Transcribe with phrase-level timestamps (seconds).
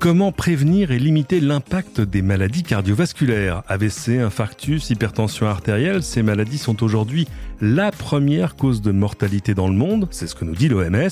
[0.00, 3.62] Comment prévenir et limiter l'impact des maladies cardiovasculaires?
[3.68, 7.28] AVC, infarctus, hypertension artérielle, ces maladies sont aujourd'hui
[7.60, 11.10] la première cause de mortalité dans le monde, c'est ce que nous dit l'OMS.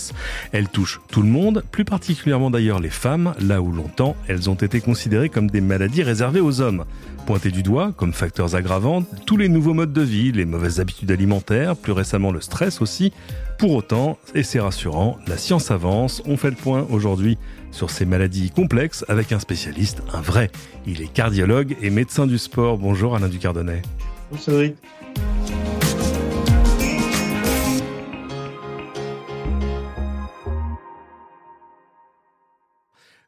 [0.52, 4.54] Elles touchent tout le monde, plus particulièrement d'ailleurs les femmes, là où longtemps elles ont
[4.54, 6.86] été considérées comme des maladies réservées aux hommes.
[7.26, 11.10] Pointées du doigt comme facteurs aggravants, tous les nouveaux modes de vie, les mauvaises habitudes
[11.10, 13.12] alimentaires, plus récemment le stress aussi.
[13.58, 17.38] Pour autant, et c'est rassurant, la science avance, on fait le point aujourd'hui
[17.72, 20.52] sur ces maladies complexes avec un spécialiste, un vrai.
[20.86, 22.78] Il est cardiologue et médecin du sport.
[22.78, 23.82] Bonjour Alain Ducardonnet.
[24.30, 24.76] Bonjour Cédric.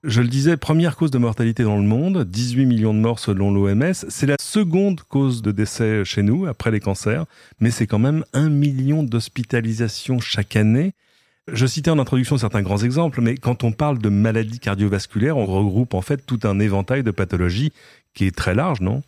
[0.02, 3.50] Je le disais, première cause de mortalité dans le monde, 18 millions de morts selon
[3.50, 3.92] l'OMS.
[3.92, 7.26] C'est la seconde cause de décès chez nous, après les cancers,
[7.60, 10.94] mais c'est quand même un million d'hospitalisations chaque année.
[11.52, 15.44] Je citais en introduction certains grands exemples, mais quand on parle de maladies cardiovasculaires, on
[15.44, 17.72] regroupe en fait tout un éventail de pathologies
[18.14, 19.02] qui est très large, non?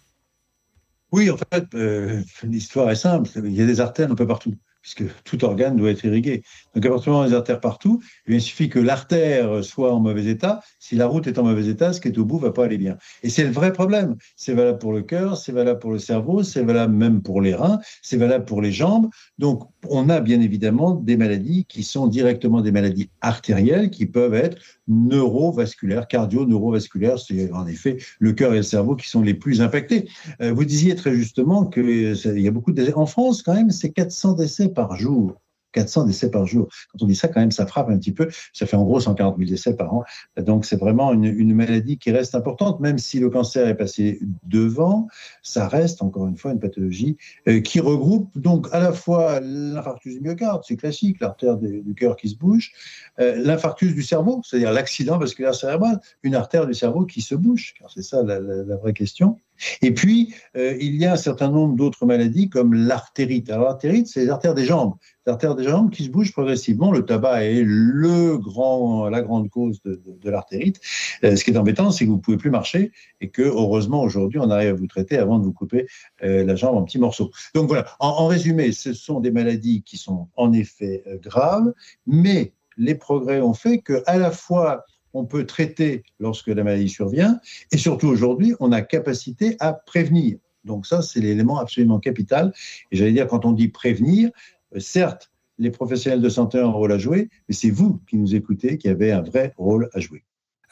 [1.11, 3.31] Oui, en fait, euh, l'histoire est simple.
[3.37, 6.43] Il y a des artères un peu partout puisque tout organe doit être irrigué.
[6.75, 10.01] Donc, à partir du moment où des artères partout, il suffit que l'artère soit en
[10.01, 10.61] mauvais état.
[10.79, 12.79] Si la route est en mauvais état, ce qui est au bout va pas aller
[12.79, 12.99] bien.
[13.23, 14.17] Et c'est le vrai problème.
[14.37, 17.55] C'est valable pour le cœur, c'est valable pour le cerveau, c'est valable même pour les
[17.55, 19.09] reins, c'est valable pour les jambes.
[19.39, 24.35] Donc, on a bien évidemment des maladies qui sont directement des maladies artérielles, qui peuvent
[24.35, 27.19] être neurovasculaires, cardio-neurovasculaires.
[27.19, 30.09] C'est en effet le cœur et le cerveau qui sont les plus impactés.
[30.41, 32.93] Euh, vous disiez très justement qu'il y a beaucoup de.
[32.95, 35.43] En France, quand même, c'est 400 décès par jour.
[35.73, 36.69] 400 décès par jour.
[36.93, 38.29] Quand on dit ça, quand même, ça frappe un petit peu.
[38.53, 40.05] Ça fait en gros 140 000 décès par an.
[40.37, 42.81] Donc, c'est vraiment une, maladie qui reste importante.
[42.81, 45.09] Même si le cancer est passé devant,
[45.43, 47.17] ça reste, encore une fois, une pathologie
[47.49, 52.17] euh, qui regroupe donc à la fois l'infarctus du myocarde, c'est classique, l'artère du cœur
[52.17, 52.73] qui se bouge,
[53.21, 57.75] euh, l'infarctus du cerveau, c'est-à-dire l'accident vasculaire cérébral, une artère du cerveau qui se bouge,
[57.79, 59.39] car c'est ça la vraie question.
[59.81, 63.51] Et puis, euh, il y a un certain nombre d'autres maladies comme l'artérite.
[63.51, 64.95] Alors, l'artérite, c'est les artères des jambes.
[65.27, 66.91] Les artères des jambes qui se bougent progressivement.
[66.91, 70.81] Le tabac est le grand, la grande cause de, l'artérite.
[71.25, 74.03] Euh, ce qui est embêtant, c'est que vous ne pouvez plus marcher et que, heureusement,
[74.03, 75.87] aujourd'hui, on arrive à vous traiter avant de vous couper
[76.23, 77.31] euh, la jambe en petits morceaux.
[77.55, 77.87] Donc, voilà.
[78.01, 81.73] En, en, résumé, ce sont des maladies qui sont en effet graves,
[82.07, 86.89] mais les progrès ont fait que, à la fois, on peut traiter lorsque la maladie
[86.89, 87.41] survient,
[87.71, 90.39] et surtout aujourd'hui, on a capacité à prévenir.
[90.65, 92.53] Donc ça, c'est l'élément absolument capital.
[92.91, 94.31] Et j'allais dire, quand on dit prévenir,
[94.75, 98.17] euh, certes, les professionnels de santé ont un rôle à jouer, mais c'est vous qui
[98.17, 100.25] nous écoutez qui avez un vrai rôle à jouer.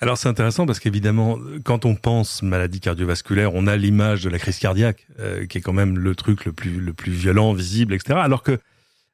[0.03, 4.39] Alors c'est intéressant parce qu'évidemment, quand on pense maladie cardiovasculaire, on a l'image de la
[4.39, 7.93] crise cardiaque, euh, qui est quand même le truc le plus, le plus violent, visible,
[7.93, 8.19] etc.
[8.23, 8.59] Alors que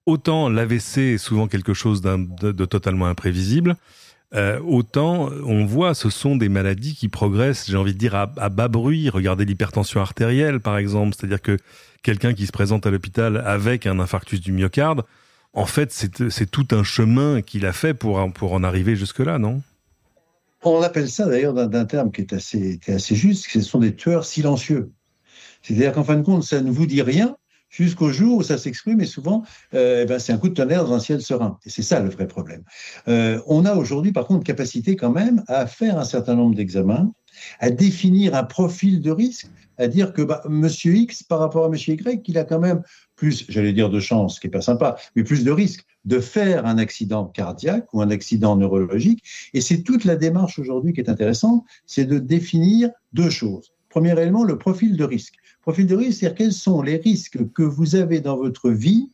[0.06, 3.76] autant l'AVC est souvent quelque chose de, de, totalement imprévisible,
[4.34, 8.32] euh, autant on voit ce sont des maladies qui progressent, j'ai envie de dire, à,
[8.36, 9.08] à bas bruit.
[9.08, 11.14] Regardez l'hypertension artérielle, par exemple.
[11.16, 11.56] C'est-à-dire que
[12.02, 15.04] quelqu'un qui se présente à l'hôpital avec un infarctus du myocarde,
[15.52, 19.62] en fait, c'est tout un chemin qu'il a fait pour, pour en arriver jusque-là, non?
[20.62, 23.78] On appelle ça d'ailleurs d'un terme qui est assez, qui est assez juste, ce sont
[23.78, 24.90] des tueurs silencieux.
[25.62, 27.36] C'est-à-dire qu'en fin de compte, ça ne vous dit rien,
[27.76, 29.44] jusqu'au jour où ça s'exprime et souvent
[29.74, 31.58] euh, eh ben, c'est un coup de tonnerre dans un ciel serein.
[31.66, 32.62] Et c'est ça le vrai problème.
[33.08, 37.12] Euh, on a aujourd'hui par contre capacité quand même à faire un certain nombre d'examens
[37.60, 39.48] à définir un profil de risque
[39.78, 42.82] à dire que bah, monsieur X par rapport à monsieur Y qu'il a quand même
[43.14, 46.64] plus j'allais dire de chance qui est pas sympa mais plus de risque de faire
[46.64, 49.22] un accident cardiaque ou un accident neurologique.
[49.52, 53.72] Et c'est toute la démarche aujourd'hui qui est intéressante c'est de définir deux choses.
[53.90, 55.34] Premier élément le profil de risque
[55.66, 59.10] Profil de risque, c'est-à-dire quels sont les risques que vous avez dans votre vie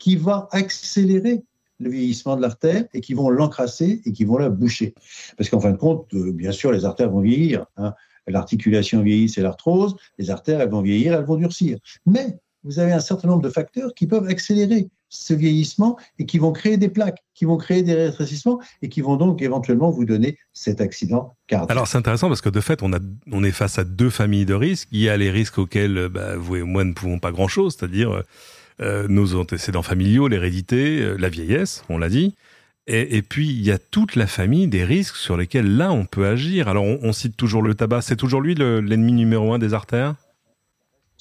[0.00, 1.44] qui vont accélérer
[1.78, 4.94] le vieillissement de l'artère et qui vont l'encrasser et qui vont la boucher.
[5.36, 7.66] Parce qu'en fin de compte, euh, bien sûr, les artères vont vieillir.
[7.76, 7.94] Hein.
[8.26, 9.94] L'articulation vieillit, c'est l'arthrose.
[10.18, 11.78] Les artères, elles vont vieillir, elles vont durcir.
[12.04, 16.38] Mais vous avez un certain nombre de facteurs qui peuvent accélérer ce vieillissement et qui
[16.38, 20.06] vont créer des plaques, qui vont créer des rétrécissements et qui vont donc éventuellement vous
[20.06, 21.70] donner cet accident cardiaque.
[21.70, 24.88] Alors c'est intéressant parce que de fait, on, est face à deux familles de risques.
[24.90, 28.22] Il y a les risques auxquels bah, vous et moi ne pouvons pas grand-chose, c'est-à-dire
[28.80, 32.34] euh, nos antécédents familiaux, l'hérédité, euh, la vieillesse, on l'a dit.
[32.88, 36.26] Et, puis, il y a toute la famille des risques sur lesquels là, on peut
[36.26, 36.66] agir.
[36.66, 38.02] Alors, on cite toujours le tabac.
[38.02, 40.16] C'est toujours lui l'ennemi numéro un des artères?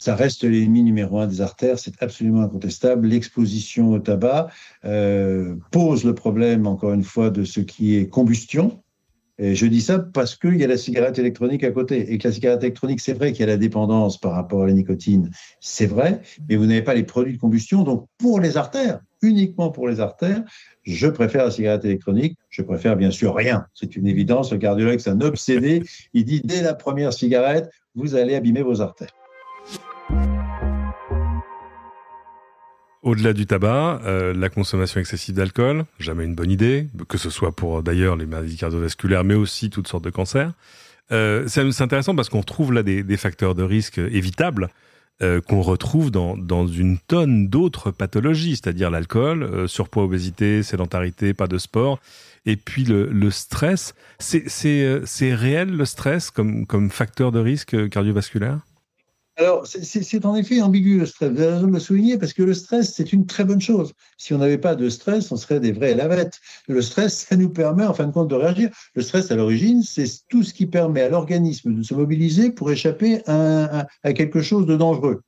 [0.01, 3.07] Ça reste l'ennemi numéro un des artères, c'est absolument incontestable.
[3.07, 4.48] L'exposition au tabac
[4.83, 8.81] euh, pose le problème, encore une fois, de ce qui est combustion.
[9.38, 12.12] Et je dis ça parce qu'il y a la cigarette électronique à côté.
[12.12, 14.65] Et que la cigarette électronique, c'est vrai qu'il y a la dépendance par rapport à
[14.65, 17.83] la nicotine, c'est vrai, mais vous n'avez pas les produits de combustion.
[17.83, 20.42] Donc, pour les artères, uniquement pour les artères,
[20.81, 22.39] je préfère la cigarette électronique.
[22.50, 23.68] Je préfère bien sûr rien.
[23.75, 24.51] C'est une évidence.
[24.51, 25.83] Le cardiologue, c'est un obsédé.
[26.15, 29.13] Il dit dès la première cigarette, vous allez abîmer vos artères.
[33.03, 37.51] Au-delà du tabac, euh, la consommation excessive d'alcool, jamais une bonne idée, que ce soit
[37.51, 40.53] pour d'ailleurs les maladies cardiovasculaires, mais aussi toutes sortes de cancers.
[41.11, 44.69] Euh, c'est intéressant parce qu'on retrouve là des, facteurs de risque évitables
[45.23, 51.57] euh, qu'on retrouve dans, une tonne d'autres pathologies, c'est-à-dire l'alcool, surpoids, obésité, sédentarité, pas de
[51.57, 51.99] sport,
[52.45, 53.95] et puis le, stress.
[54.19, 58.59] C'est réel le stress comme facteur de risque cardiovasculaire?
[59.38, 61.31] Alors, c'est en effet ambigu le stress.
[61.31, 63.94] Vous avez raison de le souligner parce que le stress, c'est une très bonne chose.
[64.18, 66.39] Si on n'avait pas de stress, on serait des vrais lavettes.
[66.68, 68.69] Le stress, ça nous permet, en fin de compte, de réagir.
[68.94, 72.72] Le stress, à l'origine, c'est tout ce qui permet à l'organisme de se mobiliser pour
[72.72, 75.22] échapper à, quelque chose de dangereux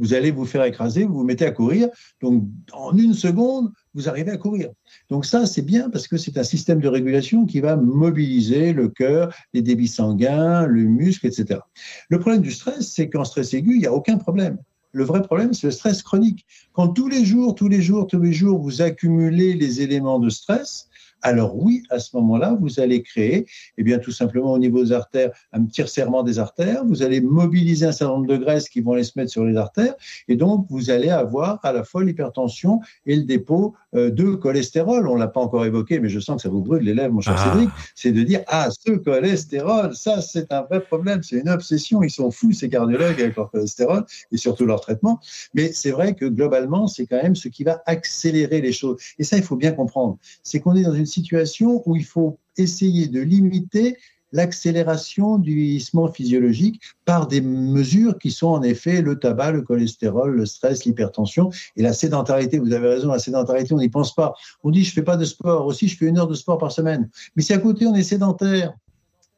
[0.00, 1.88] vous allez vous faire écraser, vous vous mettez à courir.
[2.22, 4.70] Donc, en une seconde, vous arrivez à courir.
[5.10, 8.88] Donc ça, c'est bien parce que c'est un système de régulation qui va mobiliser le
[8.88, 11.60] cœur, les débits sanguins, le muscle, etc.
[12.08, 14.58] Le problème du stress, c'est qu'en stress aigu, il n'y a aucun problème.
[14.92, 16.46] Le vrai problème, c'est le stress chronique.
[16.72, 20.30] Quand tous les jours, tous les jours, tous les jours, vous accumulez les éléments de
[20.30, 20.88] stress,
[21.22, 23.46] alors oui, à ce moment-là, vous allez créer,
[23.76, 26.84] eh bien, tout simplement au niveau des artères, un petit resserrement des artères.
[26.84, 29.56] Vous allez mobiliser un certain nombre de graisses qui vont aller se mettre sur les
[29.56, 29.94] artères.
[30.28, 35.08] Et donc, vous allez avoir à la fois l'hypertension et le dépôt de cholestérol.
[35.08, 37.14] On ne l'a pas encore évoqué, mais je sens que ça vous brûle les lèvres,
[37.14, 37.52] mon cher ah.
[37.52, 37.70] Cédric.
[37.94, 41.22] C'est de dire, ah, ce cholestérol, ça, c'est un vrai problème.
[41.22, 42.02] C'est une obsession.
[42.02, 45.20] Ils sont fous, ces cardiologues, avec leur cholestérol et surtout leur traitement.
[45.54, 49.00] Mais c'est vrai que globalement, c'est quand même ce qui va accélérer les choses.
[49.18, 50.18] Et ça, il faut bien comprendre.
[50.42, 53.96] C'est qu'on est dans une situation où il faut essayer de limiter
[54.32, 60.36] l'accélération du vieillissement physiologique par des mesures qui sont en effet le tabac, le cholestérol,
[60.36, 62.58] le stress, l'hypertension et la sédentarité.
[62.58, 64.34] Vous avez raison, la sédentarité, on n'y pense pas.
[64.62, 66.72] On dit je fais pas de sport, aussi je fais une heure de sport par
[66.72, 67.08] semaine.
[67.36, 68.74] Mais si à côté on est sédentaire,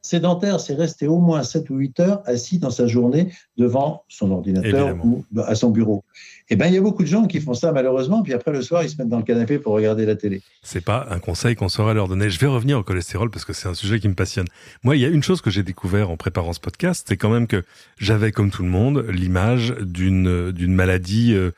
[0.03, 4.31] Sédentaire, c'est rester au moins 7 ou 8 heures assis dans sa journée devant son
[4.31, 6.05] ordinateur ou à son bureau.
[6.49, 8.63] Eh bien, il y a beaucoup de gens qui font ça malheureusement, puis après le
[8.63, 10.41] soir, ils se mettent dans le canapé pour regarder la télé.
[10.63, 12.31] C'est pas un conseil qu'on saurait leur donner.
[12.31, 14.47] Je vais revenir au cholestérol parce que c'est un sujet qui me passionne.
[14.83, 17.31] Moi, il y a une chose que j'ai découvert en préparant ce podcast, c'est quand
[17.31, 17.63] même que
[17.99, 21.51] j'avais, comme tout le monde, l'image d'une d'une maladie euh,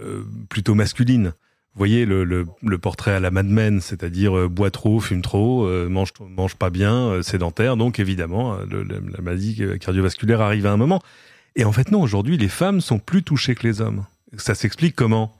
[0.00, 1.32] euh, plutôt masculine
[1.74, 2.46] voyez le,
[2.78, 6.94] portrait à la Mad Men, c'est-à-dire euh, boit trop, fume trop, euh, mange pas bien,
[6.94, 7.76] euh, sédentaire.
[7.76, 11.00] Donc évidemment, la maladie cardiovasculaire arrive à un moment.
[11.56, 14.04] Et en fait non, aujourd'hui les femmes sont plus touchées que les hommes.
[14.36, 15.32] Ça s'explique comment?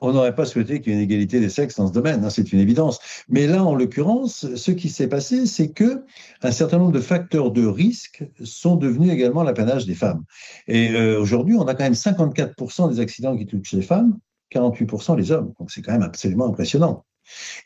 [0.00, 2.28] On n'aurait pas souhaité qu'il y ait une égalité des sexes dans ce domaine, hein,
[2.28, 2.98] c'est une évidence.
[3.30, 6.04] Mais là, en l'occurrence, ce qui s'est passé, c'est que
[6.42, 10.24] un certain nombre de facteurs de risque sont devenus également l'apanage des femmes.
[10.66, 14.18] Et aujourd'hui, on a quand même 54% des accidents qui touchent les femmes
[14.54, 15.52] 48% les hommes.
[15.58, 17.04] Donc c'est quand même absolument impressionnant.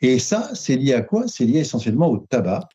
[0.01, 1.27] Et ça, c'est lié à quoi?
[1.27, 2.69] C'est lié essentiellement au tabac,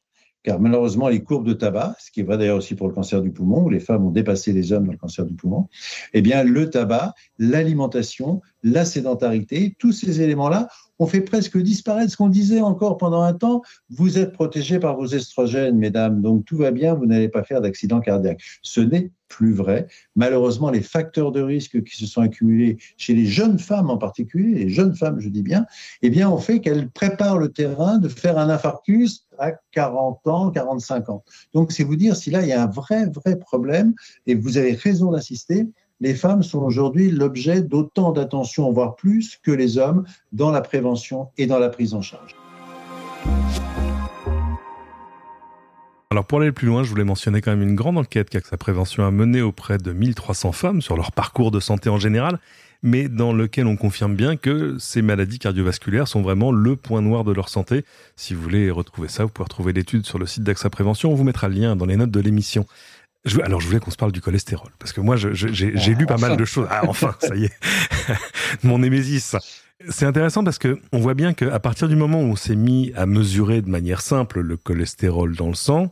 [0.45, 3.23] car malheureusement, les courbes de tabac, ce qui est vrai d'ailleurs aussi pour le cancer
[3.23, 5.69] du poumon, où les femmes ont dépassé les hommes dans le cancer du poumon,
[6.13, 10.69] eh bien, le tabac, l'alimentation, la sédentarité, tous ces éléments-là
[10.99, 13.63] ont fait presque disparaître ce qu'on disait encore pendant un temps.
[13.91, 17.61] Vous êtes protégés par vos estrogènes, mesdames, donc tout va bien, vous n'allez pas faire
[17.63, 18.43] d'accident cardiaque.
[18.63, 19.89] Ce n'est plus vrai.
[20.15, 24.55] Malheureusement, les facteurs de risque qui se sont accumulés chez les jeunes femmes en particulier,
[24.55, 25.67] les jeunes femmes, je dis bien,
[26.03, 30.51] eh bien, ont fait qu'elles préparent le terrain de faire un infarctus à 40 ans,
[30.51, 31.25] 45 ans.
[31.53, 33.95] Donc, c'est vous dire si là, il y a un vrai, vrai problème,
[34.27, 35.67] et vous avez raison d'insister,
[36.01, 41.29] les femmes sont aujourd'hui l'objet d'autant d'attention, voire plus, que les hommes dans la prévention
[41.39, 42.35] et dans la prise en charge.
[46.11, 49.05] Alors pour aller plus loin, je voulais mentionner quand même une grande enquête qu'AXA Prévention
[49.05, 52.39] a menée auprès de 1300 femmes sur leur parcours de santé en général,
[52.85, 57.25] mais dans lequel on confirme bien que ces maladies cardiovasculaires sont vraiment le point noir
[57.25, 57.83] de leur santé.
[58.15, 61.15] Si vous voulez retrouver ça, vous pouvez retrouver l'étude sur le site d'AXA Prévention, on
[61.15, 62.67] vous mettra le lien dans les notes de l'émission.
[63.43, 66.37] alors je voulais qu'on se parle du cholestérol, parce que moi j'ai lu pas mal
[66.37, 66.69] de choses.
[66.71, 67.53] Ah enfin, ça y est,
[68.63, 69.35] mon némésis.
[69.89, 72.93] C'est intéressant parce que on voit bien qu'à partir du moment où on s'est mis
[72.97, 75.91] à mesurer de manière simple le cholestérol dans le sang,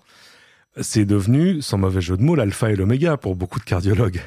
[0.80, 4.20] c'est devenu, sans mauvais jeu de mots, l'alpha et l'oméga pour beaucoup de cardiologues.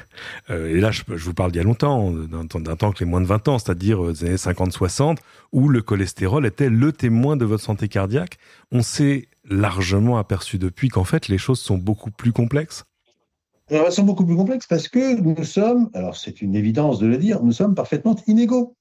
[0.50, 3.20] Euh, et là, je, vous parle d'il y a longtemps, d'un temps que les moins
[3.20, 5.16] de 20 ans, c'est-à-dire euh, des années 50-60,
[5.52, 8.38] où le cholestérol était le témoin de votre santé cardiaque.
[8.70, 12.84] On s'est largement aperçu depuis qu'en fait, les choses sont beaucoup plus complexes.
[13.68, 17.16] elles sont beaucoup plus complexes parce que nous sommes, alors c'est une évidence de le
[17.16, 18.76] dire, nous sommes parfaitement inégaux.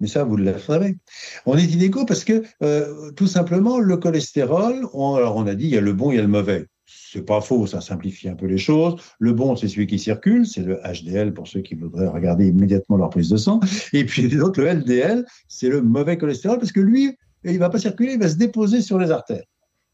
[0.00, 0.96] Mais ça, vous le savez.
[1.44, 5.70] On est inégaux parce que, euh, tout simplement, le cholestérol, alors on a dit, il
[5.70, 6.66] y a le bon, il y a le mauvais.
[7.12, 8.94] C'est pas faux, ça simplifie un peu les choses.
[9.18, 12.96] Le bon, c'est celui qui circule, c'est le HDL pour ceux qui voudraient regarder immédiatement
[12.96, 13.58] leur prise de sang.
[13.92, 17.80] Et puis donc le LDL, c'est le mauvais cholestérol parce que lui, il va pas
[17.80, 19.42] circuler, il va se déposer sur les artères.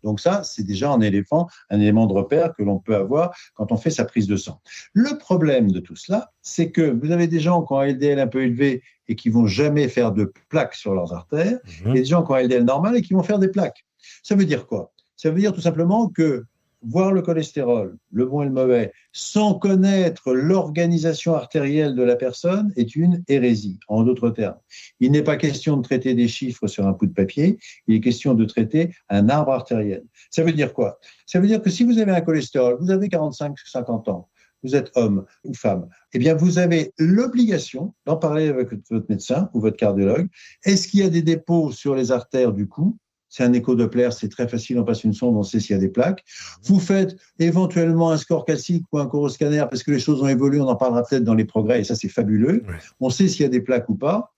[0.04, 3.72] Donc ça, c'est déjà un élément, un élément de repère que l'on peut avoir quand
[3.72, 4.60] on fait sa prise de sang.
[4.92, 8.20] Le problème de tout cela, c'est que vous avez des gens qui ont un LDL
[8.20, 11.96] un peu élevé et qui vont jamais faire de plaques sur leurs artères, mhm.
[11.96, 13.86] et des gens qui ont un LDL normal et qui vont faire des plaques.
[14.22, 14.92] Ça veut dire quoi?
[15.16, 16.44] Ça veut dire tout simplement que
[16.82, 22.72] voir le cholestérol, le bon et le mauvais, sans connaître l'organisation artérielle de la personne
[22.76, 23.78] est une hérésie.
[23.88, 24.58] En d'autres termes,
[25.00, 28.00] il n'est pas question de traiter des chiffres sur un bout de papier, il est
[28.00, 30.04] question de traiter un arbre artériel.
[30.30, 30.98] Ça veut dire quoi?
[31.26, 34.28] Ça veut dire que si vous avez un cholestérol, vous avez 45-50 ans,
[34.62, 39.50] vous êtes homme ou femme, eh bien, vous avez l'obligation d'en parler avec votre médecin
[39.54, 40.28] ou votre cardiologue.
[40.64, 42.96] Est-ce qu'il y a des dépôts sur les artères du cou?
[43.28, 45.80] C'est un écho-doppler, c'est très facile, on passe une sonde, on sait s'il y a
[45.80, 46.24] des plaques.
[46.62, 50.60] Vous faites éventuellement un score calcique ou un coroscanner parce que les choses ont évolué,
[50.60, 52.64] on en parlera peut-être dans les progrès, et ça c'est fabuleux.
[53.00, 54.32] On sait s'il y a des plaques ou pas.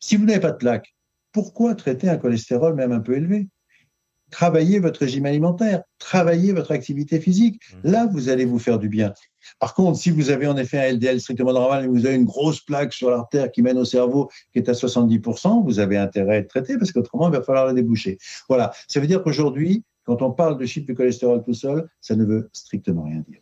[0.00, 0.94] Si vous n'avez pas de plaques,
[1.32, 3.48] pourquoi traiter un cholestérol même un peu élevé?
[4.30, 7.60] Travaillez votre régime alimentaire, travaillez votre activité physique.
[7.84, 7.90] Mmh.
[7.90, 9.12] Là, vous allez vous faire du bien.
[9.58, 12.24] Par contre, si vous avez en effet un LDL strictement normal et vous avez une
[12.24, 16.36] grosse plaque sur l'artère qui mène au cerveau qui est à 70%, vous avez intérêt
[16.36, 18.18] à être traité parce qu'autrement, il va falloir la déboucher.
[18.48, 18.72] Voilà.
[18.88, 22.24] Ça veut dire qu'aujourd'hui, quand on parle de chiffre de cholestérol tout seul, ça ne
[22.24, 23.41] veut strictement rien dire.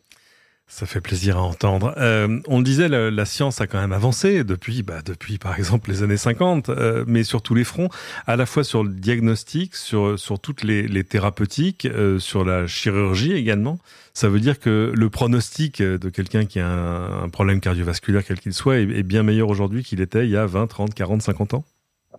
[0.73, 1.93] Ça fait plaisir à entendre.
[1.97, 5.91] Euh, on le disait, la, science a quand même avancé depuis, bah, depuis par exemple
[5.91, 7.89] les années 50, euh, mais sur tous les fronts,
[8.25, 12.67] à la fois sur le diagnostic, sur, sur toutes les, les thérapeutiques, euh, sur la
[12.67, 13.79] chirurgie également.
[14.13, 18.53] Ça veut dire que le pronostic de quelqu'un qui a un, problème cardiovasculaire, quel qu'il
[18.53, 21.53] soit, est, est bien meilleur aujourd'hui qu'il était il y a 20, 30, 40, 50
[21.53, 21.65] ans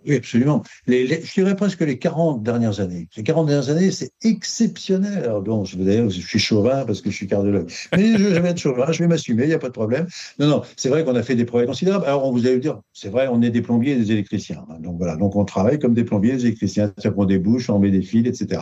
[0.05, 0.63] oui, absolument.
[0.87, 3.07] Je dirais presque les 40 dernières années.
[3.15, 5.23] Les 40 dernières années, c'est exceptionnel.
[5.23, 7.69] Alors, bon, je, je suis chauvin parce que je suis cardiologue.
[7.95, 10.07] Mais je, vais être chauvin, je vais m'assumer, il n'y a pas de problème.
[10.39, 12.05] Non, non, c'est vrai qu'on a fait des progrès considérables.
[12.05, 14.65] Alors, on vous allez dire, c'est vrai, on est des plombiers et des électriciens.
[14.79, 15.15] Donc, voilà.
[15.15, 16.91] Donc, on travaille comme des plombiers et des électriciens.
[16.97, 18.61] C'est-à-dire qu'on débouche, on met des fils, etc.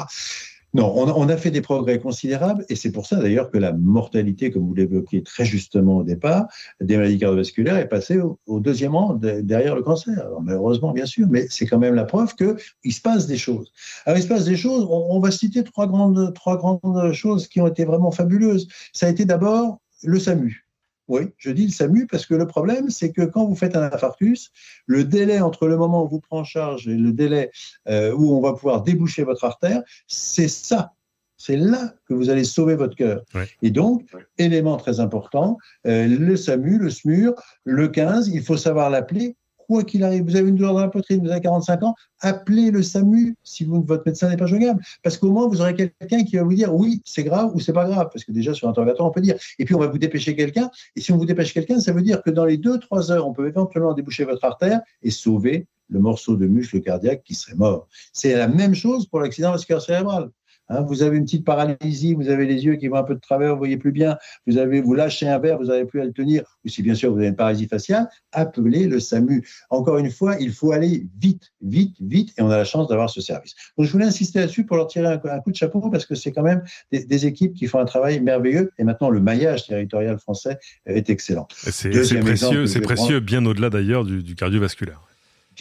[0.74, 4.52] Non, on, a fait des progrès considérables et c'est pour ça d'ailleurs que la mortalité,
[4.52, 6.48] comme vous l'évoquiez très justement au départ,
[6.80, 10.18] des maladies cardiovasculaires est passée au, deuxième rang derrière le cancer.
[10.20, 13.74] Alors, malheureusement, bien sûr, mais c'est quand même la preuve qu'il se passe des choses.
[14.06, 17.60] Alors, il se passe des choses, on, va citer trois grandes, trois grandes choses qui
[17.60, 18.70] ont été vraiment fabuleuses.
[18.94, 20.71] Ça a été d'abord le SAMU.
[21.08, 23.84] Oui, je dis le SAMU parce que le problème, c'est que quand vous faites un
[23.84, 24.52] infarctus,
[24.86, 27.52] le délai entre le moment où on vous prend en charge et le délai
[27.90, 30.94] euh, où on va pouvoir déboucher votre artère, c'est ça.
[31.38, 33.24] C'est là que vous allez sauver votre cœur.
[33.64, 38.92] Et donc, élément très important, euh, le SAMU, le SMUR, le 15, il faut savoir
[38.92, 39.36] l'appeler
[39.72, 42.72] quoi qu'il arrive, vous avez une douleur dans la poitrine, vous avez 45 ans, appelez
[42.72, 44.82] le SAMU si votre médecin n'est pas joignable.
[45.02, 47.74] Parce qu'au moins, vous aurez quelqu'un qui va vous dire oui, c'est grave ou c'est
[47.74, 48.10] pas grave.
[48.12, 49.36] Parce que déjà, sur interrogatoire, on peut dire.
[49.60, 50.70] Et puis, on va vous dépêcher quelqu'un.
[50.96, 53.34] Et si on vous dépêche quelqu'un, ça veut dire que dans les 2-3 heures, on
[53.34, 57.88] peut éventuellement déboucher votre artère et sauver le morceau de muscle cardiaque qui serait mort.
[58.14, 60.30] C'est la même chose pour l'accident vasculaire cérébral.
[60.72, 63.20] Hein, vous avez une petite paralysie, vous avez les yeux qui vont un peu de
[63.20, 66.06] travers, vous voyez plus bien, vous avez vous lâchez un verre, vous n'avez plus à
[66.06, 69.46] le tenir, ou si bien sûr vous avez une paralysie faciale, appelez le SAMU.
[69.70, 73.10] Encore une fois, il faut aller vite, vite, vite, et on a la chance d'avoir
[73.10, 73.54] ce service.
[73.78, 76.32] Donc je voulais insister là-dessus pour leur tirer un, coup de chapeau parce que c'est
[76.32, 80.58] quand même des, équipes qui font un travail merveilleux, et maintenant le maillage territorial français
[80.86, 81.48] est excellent.
[81.52, 85.02] C'est précieux, c'est précieux, bien au-delà d'ailleurs du cardiovasculaire.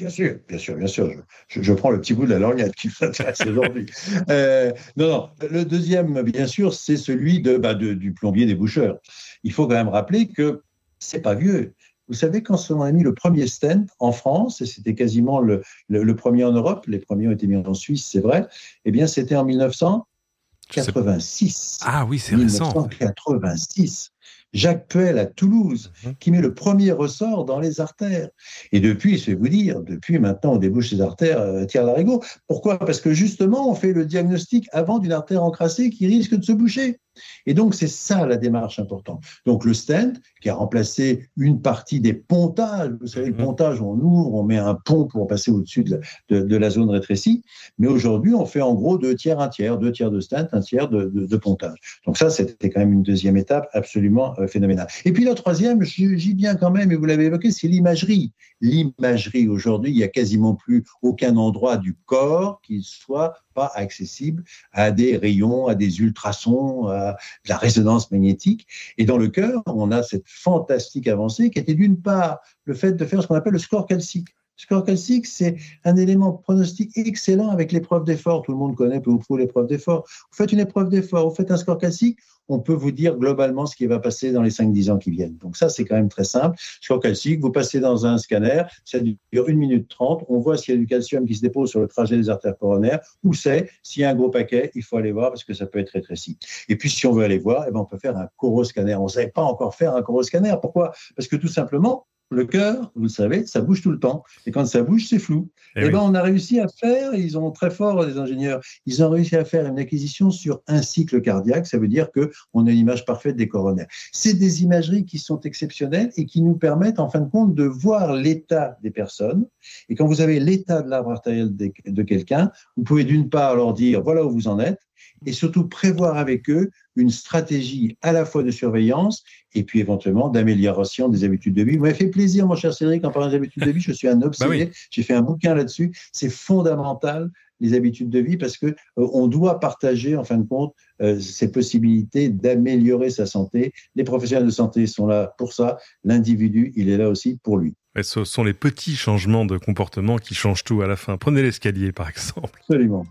[0.01, 1.13] Bien sûr, bien sûr, bien sûr.
[1.49, 3.85] Je, prends le petit bout de la lorgnette qui m'intéresse aujourd'hui.
[4.31, 5.29] Euh, non, non.
[5.51, 8.97] Le deuxième, bien sûr, c'est celui de, bah, du plombier des boucheurs.
[9.45, 10.63] Il faut quand même rappeler que
[10.99, 11.75] c'est pas vieux.
[12.09, 15.63] Vous savez, quand on a mis le premier stent en France, et c'était quasiment le,
[15.89, 18.47] le, premier en Europe, les premiers ont été mis en Suisse, c'est vrai,
[18.85, 21.81] eh bien, c'était en 1986.
[21.83, 22.71] Ah oui, c'est récent.
[22.71, 24.13] 1986.
[24.53, 26.15] Jacques Puel à Toulouse, mhm.
[26.19, 28.29] qui met le premier ressort dans les artères.
[28.73, 32.23] Et depuis, je vais vous dire, depuis maintenant, on débouche les artères euh, tiers d'arigot.
[32.49, 32.79] Pourquoi?
[32.79, 36.53] Parce que justement, on fait le diagnostic avant d'une artère encrassée qui risque de se
[36.53, 36.99] boucher.
[37.45, 39.23] Et donc, c'est ça la démarche importante.
[39.45, 43.45] Donc, le stent, qui a remplacé une partie des pontages, vous savez, le mhm.
[43.45, 47.43] pontage, on ouvre, on met un pont pour passer au-dessus de, de, la zone rétrécie,
[47.79, 50.61] mais aujourd'hui, on fait en gros deux tiers, un tiers, deux tiers de stent, un
[50.61, 51.79] tiers de, de pontage.
[52.07, 54.89] Donc ça, c'était quand même une deuxième étape absolument euh, phénoménale.
[55.05, 58.33] Et puis la troisième, j'y viens quand même, et vous l'avez évoqué, c'est l'imagerie.
[58.61, 64.45] L'imagerie, aujourd'hui, il n'y a quasiment plus aucun endroit du corps qui soit pas accessible
[64.73, 67.13] à des rayons, à des ultrasons, à
[67.45, 68.67] de la résonance magnétique.
[68.99, 72.93] Et dans le cœur, on a cette fantastique avancée qui était d'une part le fait
[72.93, 74.29] de faire ce qu'on appelle le score calcique.
[74.57, 78.43] score calcique, c'est un élément pronostic excellent avec l'épreuve d'effort.
[78.43, 80.05] Tout le monde connaît peu ou prou l'épreuve d'effort.
[80.31, 82.19] Vous faites une épreuve d'effort, vous faites un score calcique,
[82.51, 85.37] on peut vous dire globalement ce qui va passer dans les 5-10 ans qui viennent.
[85.39, 86.57] Donc ça, c'est quand même très simple.
[86.81, 89.17] Score calcique, vous passez dans un scanner, ça dure
[89.49, 91.87] 1 minute 30, on voit s'il y a du calcium qui se dépose sur le
[91.87, 95.13] trajet des artères coronaires, où c'est, s'il y a un gros paquet, il faut aller
[95.13, 96.39] voir parce que ça peut être rétréci.
[96.69, 98.97] Et puis, si on veut aller voir, eh ben, on peut faire un coroscanner.
[98.97, 100.55] On ne savait pas encore faire un coroscanner.
[100.61, 100.93] Pourquoi?
[101.17, 104.23] Parce que tout simplement, le cœur, vous le savez, ça bouge tout le temps.
[104.47, 105.51] Et quand ça bouge, c'est flou.
[105.77, 108.61] Et, eh eh ben, on a réussi à faire, ils ont très fort, les ingénieurs,
[108.87, 111.67] ils ont réussi à faire une acquisition sur un cycle cardiaque.
[111.67, 113.89] Ça veut dire qu'on a une image parfaite des coronaires.
[114.13, 117.65] C'est des imageries qui sont exceptionnelles et qui nous permettent, en fin de compte, de
[117.65, 119.47] voir l'état des personnes.
[119.89, 123.75] Et quand vous avez l'état de l'arbre artériel de quelqu'un, vous pouvez d'une part leur
[123.75, 124.81] dire, voilà où vous en êtes,
[125.27, 130.29] et surtout prévoir avec eux une stratégie à la fois de surveillance et puis éventuellement
[130.29, 131.77] d'amélioration des habitudes de vie.
[131.77, 133.81] Vous m'avez fait plaisir, mon cher Cédric, en parlant des habitudes de vie.
[133.81, 134.71] Je suis un bah obsédé.
[134.91, 135.93] J'ai fait un bouquin là-dessus.
[136.13, 137.31] C'est fondamental
[137.61, 141.21] les habitudes de vie parce que euh, on doit partager en fin de compte euh,
[141.21, 143.73] ces possibilités d'améliorer sa santé.
[143.95, 145.79] Les professionnels de santé sont là pour ça.
[146.05, 147.75] L'individu, il est là aussi pour lui.
[147.97, 151.17] Et ce sont les petits changements de comportement qui changent tout à la fin.
[151.17, 152.61] Prenez l'escalier par exemple.
[152.61, 153.05] Absolument.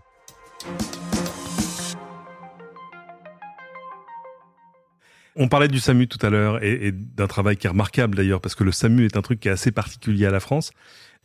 [5.42, 8.54] On parlait du SAMU tout à l'heure et, d'un travail qui est remarquable d'ailleurs parce
[8.54, 10.70] que le SAMU est un truc qui est assez particulier à la France.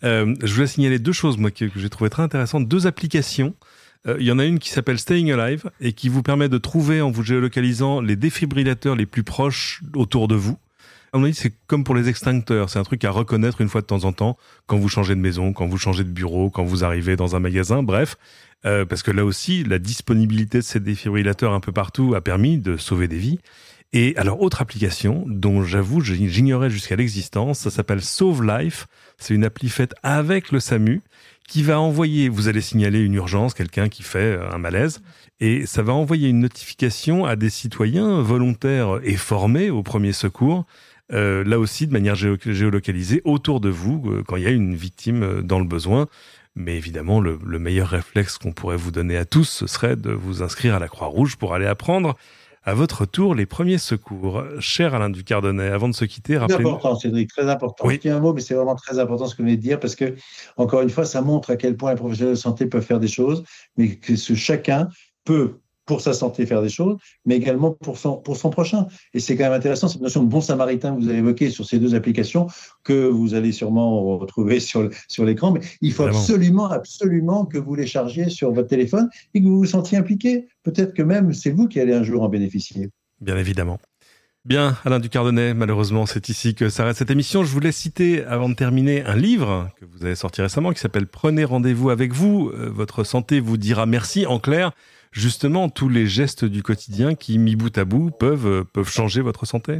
[0.05, 3.55] Euh, je voulais signaler deux choses moi que, j'ai trouvé très intéressantes, deux applications.
[4.07, 6.57] Euh, il y en a une qui s'appelle Staying Alive et qui vous permet de
[6.57, 10.57] trouver en vous géolocalisant les défibrillateurs les plus proches autour de vous.
[11.11, 12.69] À mon avis, c'est comme pour les extincteurs.
[12.69, 15.19] C'est un truc à reconnaître une fois de temps en temps quand vous changez de
[15.19, 17.83] maison, quand vous changez de bureau, quand vous arrivez dans un magasin.
[17.83, 18.15] Bref,
[18.65, 22.57] euh, parce que là aussi, la disponibilité de ces défibrillateurs un peu partout a permis
[22.57, 23.39] de sauver des vies.
[23.93, 28.87] Et alors, autre application dont j'avoue, j'ignorais jusqu'à l'existence, ça s'appelle Sauve Life.
[29.17, 31.01] C'est une appli faite avec le SAMU
[31.47, 35.01] qui va envoyer, vous allez signaler une urgence, quelqu'un qui fait euh, un malaise,
[35.39, 40.65] et ça va envoyer une notification à des citoyens volontaires et formés au premier secours,
[41.13, 44.75] euh, là aussi de manière géolocalisée autour de vous euh, quand il y a une
[44.75, 46.07] victime dans le besoin.
[46.55, 50.11] Mais évidemment, le, le meilleur réflexe qu'on pourrait vous donner à tous, ce serait de
[50.11, 52.15] vous inscrire à la Croix-Rouge pour aller apprendre
[52.65, 54.43] à votre tour les premiers secours.
[54.59, 57.85] Cher Alain Ducardonnet, avant de se quitter, rappelez Très important, Cédric, très important.
[57.87, 57.99] Oui.
[58.03, 59.95] Je un mot, mais c'est vraiment très important ce que vous venez de dire parce
[59.95, 60.15] que,
[60.57, 63.07] encore une fois, ça montre à quel point les professionnels de santé peuvent faire des
[63.07, 63.43] choses,
[63.77, 64.89] mais que ce chacun
[65.23, 68.87] peut pour sa santé faire des choses, mais également pour son, pour son prochain.
[69.13, 71.65] Et c'est quand même intéressant, cette notion de bon samaritain que vous avez évoquée sur
[71.65, 72.47] ces deux applications,
[72.83, 77.75] que vous allez sûrement retrouver sur, sur l'écran, mais il faut absolument, absolument que vous
[77.75, 80.47] les chargiez sur votre téléphone et que vous vous sentiez impliqué.
[80.63, 82.89] Peut-être que même c'est vous qui allez un jour en bénéficier.
[83.21, 83.79] Bien évidemment.
[84.45, 87.43] Bien, Alain Ducardonnet, malheureusement, c'est ici que s'arrête cette émission.
[87.43, 91.07] Je voulais citer, avant de terminer, un livre que vous avez sorti récemment qui s'appelle
[91.07, 92.51] Prenez rendez-vous avec vous.
[92.53, 94.27] Euh, votre santé vous dira merci.
[94.27, 94.71] En clair,
[95.15, 99.21] justement tous les gestes du quotidien qui, mis bout à bout, peuvent, euh, peuvent changer
[99.21, 99.79] votre santé?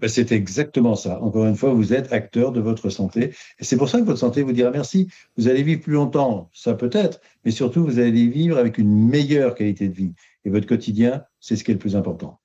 [0.00, 1.20] Ben, c'est exactement ça.
[1.20, 3.34] Encore une fois, vous êtes acteur de votre santé.
[3.58, 5.08] C'est pour ça que votre santé vous dira merci.
[5.36, 9.56] Vous allez vivre plus longtemps, ça peut-être, mais surtout, vous allez vivre avec une meilleure
[9.56, 10.12] qualité de vie.
[10.44, 12.39] Et votre quotidien, c'est ce qui est le plus important.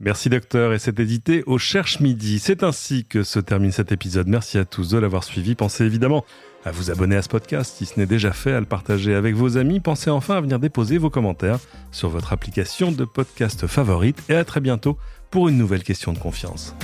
[0.00, 2.38] Merci docteur et c'est édité au Cherche Midi.
[2.38, 4.28] C'est ainsi que se termine cet épisode.
[4.28, 5.56] Merci à tous de l'avoir suivi.
[5.56, 6.24] Pensez évidemment
[6.64, 9.34] à vous abonner à ce podcast si ce n'est déjà fait, à le partager avec
[9.34, 9.80] vos amis.
[9.80, 11.58] Pensez enfin à venir déposer vos commentaires
[11.90, 14.96] sur votre application de podcast favorite et à très bientôt
[15.32, 16.76] pour une nouvelle question de confiance.